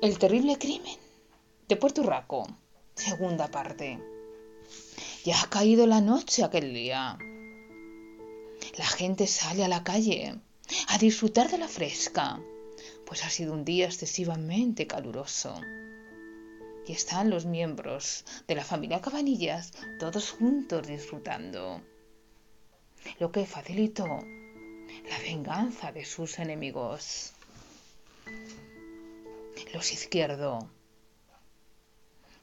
[0.00, 0.96] El terrible crimen
[1.66, 2.46] de Puerto Rico,
[2.94, 3.98] segunda parte.
[5.24, 7.18] Ya ha caído la noche aquel día.
[8.76, 10.38] La gente sale a la calle
[10.86, 12.40] a disfrutar de la fresca,
[13.06, 15.60] pues ha sido un día excesivamente caluroso.
[16.86, 21.82] Y están los miembros de la familia Cabanillas todos juntos disfrutando,
[23.18, 27.32] lo que facilitó la venganza de sus enemigos.
[29.74, 30.64] Los izquierdos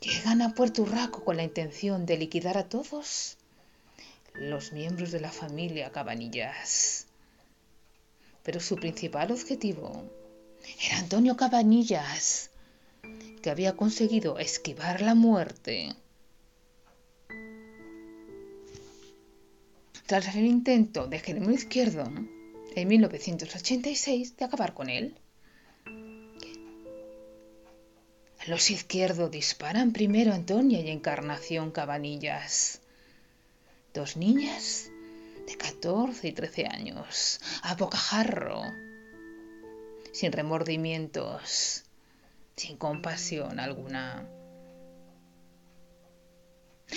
[0.00, 3.36] llegan a Puerto Urraco con la intención de liquidar a todos
[4.34, 7.06] los miembros de la familia Cabanillas.
[8.42, 10.02] Pero su principal objetivo
[10.84, 12.50] era Antonio Cabanillas,
[13.40, 15.94] que había conseguido esquivar la muerte.
[20.06, 22.04] Tras el intento de Jerónimo Izquierdo
[22.74, 25.16] en 1986 de acabar con él,
[28.46, 32.80] los izquierdos disparan primero a Antonia y Encarnación Cabanillas,
[33.94, 34.90] dos niñas
[35.46, 38.62] de 14 y 13 años, a bocajarro,
[40.12, 41.84] sin remordimientos,
[42.56, 44.28] sin compasión alguna.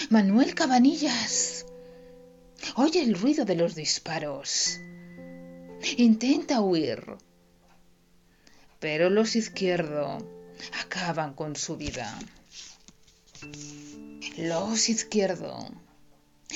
[0.09, 1.66] Manuel Cabanillas
[2.75, 4.80] oye el ruido de los disparos.
[5.97, 7.03] Intenta huir,
[8.80, 10.23] pero los izquierdos
[10.81, 12.17] acaban con su vida.
[14.38, 15.72] Los izquierdos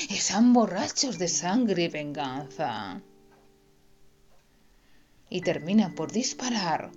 [0.09, 3.01] están borrachos de sangre y venganza.
[5.29, 6.91] Y terminan por disparar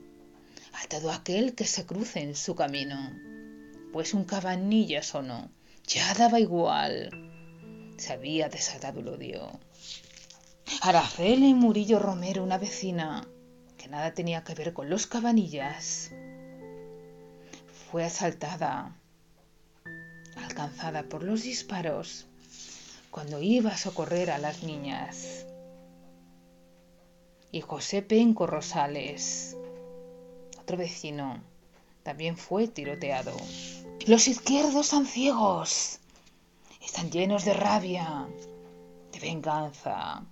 [0.72, 3.12] a todo aquel que se cruce en su camino.
[3.92, 5.50] Pues un cabanillas o no,
[5.86, 7.10] ya daba igual.
[7.98, 9.60] Se había desatado el odio.
[10.80, 13.28] Araceli Murillo Romero, una vecina
[13.76, 16.12] que nada tenía que ver con los cabanillas,
[17.92, 18.96] fue asaltada,
[20.34, 22.24] alcanzada por los disparos
[23.10, 25.44] cuando iba a socorrer a las niñas.
[27.50, 29.58] Y José Penco Rosales,
[30.58, 31.42] otro vecino,
[32.02, 33.36] también fue tiroteado.
[34.06, 35.98] Los izquierdos son ciegos,
[36.80, 38.26] están llenos de rabia,
[39.12, 40.24] de venganza,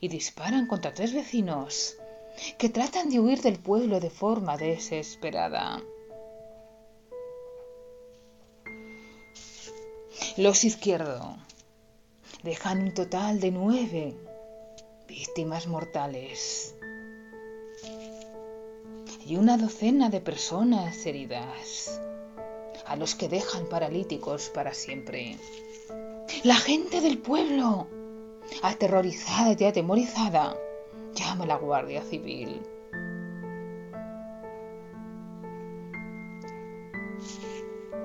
[0.00, 1.96] y disparan contra tres vecinos
[2.58, 5.82] que tratan de huir del pueblo de forma desesperada.
[10.36, 11.24] Los izquierdos
[12.42, 14.14] dejan un total de nueve
[15.08, 16.74] víctimas mortales
[19.24, 22.02] y una docena de personas heridas,
[22.84, 25.38] a los que dejan paralíticos para siempre.
[26.44, 27.86] La gente del pueblo,
[28.60, 30.54] aterrorizada y atemorizada,
[31.14, 32.60] llama a la Guardia Civil.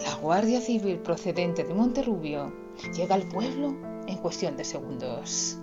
[0.04, 2.52] La Guardia Civil procedente de Monterrubio
[2.96, 3.76] llega al pueblo
[4.08, 5.58] en cuestión de segundos.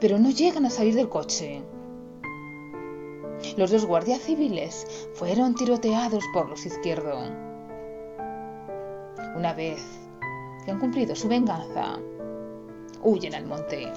[0.00, 1.62] Pero no llegan a salir del coche.
[3.56, 7.30] Los dos guardias civiles fueron tiroteados por los izquierdos.
[9.36, 9.82] Una vez
[10.64, 11.98] que han cumplido su venganza,
[13.02, 13.90] huyen al monte.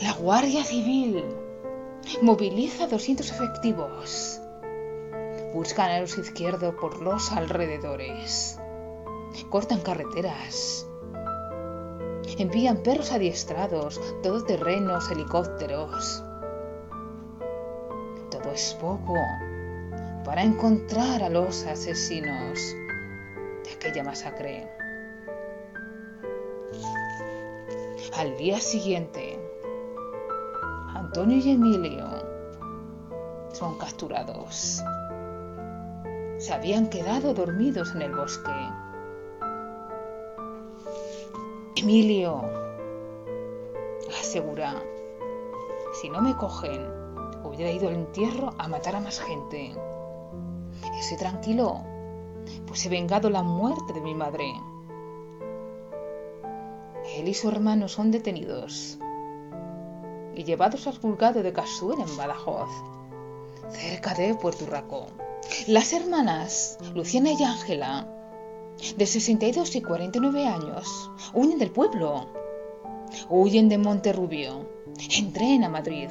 [0.00, 1.22] La Guardia Civil
[2.22, 4.40] moviliza 200 efectivos.
[5.52, 8.60] Buscan a los izquierdos por los alrededores
[9.50, 10.86] cortan carreteras,
[12.38, 16.22] envían perros adiestrados, todoterrenos, helicópteros.
[18.30, 19.14] Todo es poco
[20.24, 22.58] para encontrar a los asesinos
[23.64, 24.68] de aquella masacre.
[28.16, 29.38] Al día siguiente,
[30.94, 32.06] Antonio y Emilio
[33.52, 34.82] son capturados.
[36.40, 38.50] Se habían quedado dormidos en el bosque.
[41.76, 42.40] Emilio,
[44.18, 44.82] asegura,
[46.00, 46.80] si no me cogen,
[47.44, 49.74] hubiera ido al entierro a matar a más gente.
[50.98, 51.82] Estoy tranquilo,
[52.66, 54.50] pues he vengado la muerte de mi madre.
[57.16, 58.98] Él y su hermano son detenidos
[60.34, 62.70] y llevados al juzgado de Casuel en Badajoz,
[63.68, 65.06] cerca de Puerto Rico.
[65.66, 68.06] Las hermanas, Luciana y Ángela,
[68.96, 72.28] de 62 y 49 años, huyen del pueblo,
[73.28, 74.68] huyen de Monterrubio,
[75.18, 76.08] entren a Madrid.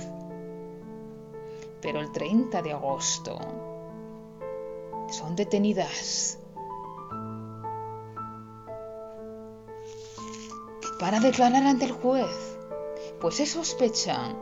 [1.81, 3.39] Pero el 30 de agosto
[5.09, 6.37] son detenidas.
[10.99, 12.57] Para declarar ante el juez,
[13.21, 14.35] pues se sospecha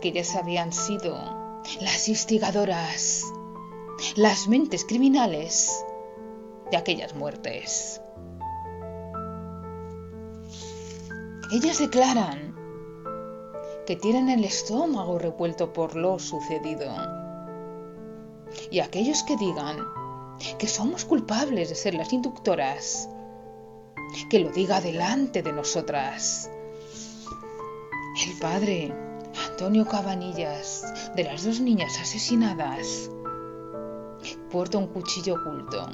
[0.00, 1.16] que ellas habían sido
[1.80, 3.24] las instigadoras,
[4.16, 5.84] las mentes criminales
[6.70, 8.00] de aquellas muertes.
[11.52, 12.54] Ellas declaran
[13.86, 16.90] que tienen el estómago revuelto por lo sucedido.
[18.70, 19.78] Y aquellos que digan
[20.58, 23.08] que somos culpables de ser las inductoras,
[24.30, 26.50] que lo diga delante de nosotras.
[28.26, 28.94] El padre,
[29.50, 33.10] Antonio Cabanillas, de las dos niñas asesinadas,
[34.50, 35.86] porta un cuchillo oculto.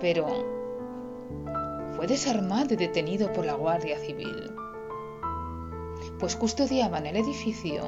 [0.00, 0.26] Pero
[1.96, 4.52] fue desarmado y detenido por la Guardia Civil,
[6.18, 7.82] pues custodiaban el edificio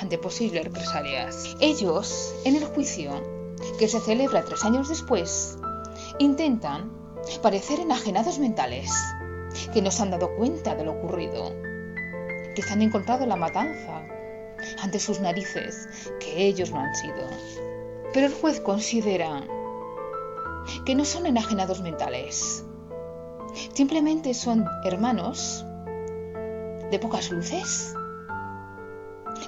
[0.00, 1.56] ante posibles represalias.
[1.60, 3.12] Ellos, en el juicio,
[3.78, 5.58] que se celebra tres años después,
[6.18, 6.90] intentan
[7.42, 8.90] parecer enajenados mentales,
[9.72, 11.52] que no se han dado cuenta de lo ocurrido,
[12.54, 14.02] que se han encontrado la matanza
[14.82, 15.88] ante sus narices,
[16.20, 17.26] que ellos no han sido.
[18.12, 19.42] Pero el juez considera
[20.84, 22.64] que no son enajenados mentales,
[23.74, 25.64] simplemente son hermanos
[26.90, 27.94] de pocas luces,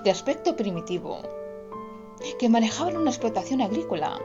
[0.04, 1.22] de aspecto primitivo,
[2.38, 4.20] que manejaban una explotación agrícola,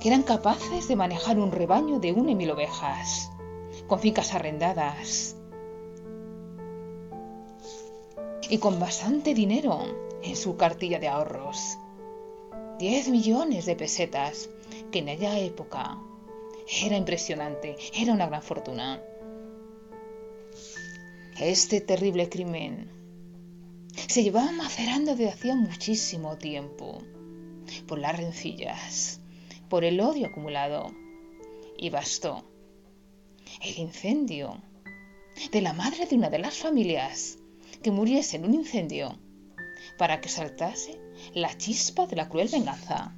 [0.00, 3.30] que eran capaces de manejar un rebaño de una y mil ovejas,
[3.86, 5.36] con fincas arrendadas
[8.48, 9.80] y con bastante dinero
[10.22, 11.78] en su cartilla de ahorros.
[12.78, 14.48] 10 millones de pesetas,
[14.90, 15.98] que en aquella época
[16.82, 19.00] era impresionante, era una gran fortuna.
[21.38, 22.90] Este terrible crimen
[24.08, 26.98] se llevaba macerando desde hacía muchísimo tiempo
[27.86, 29.20] por las rencillas,
[29.68, 30.90] por el odio acumulado.
[31.76, 32.44] Y bastó
[33.60, 34.62] el incendio
[35.50, 37.38] de la madre de una de las familias
[37.82, 39.18] que muriese en un incendio
[39.98, 41.00] para que saltase
[41.34, 43.16] la chispa de la cruel venganza.